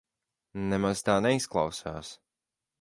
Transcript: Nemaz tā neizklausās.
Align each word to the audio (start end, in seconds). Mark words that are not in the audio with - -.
Nemaz 0.71 1.05
tā 1.09 1.19
neizklausās. 1.27 2.13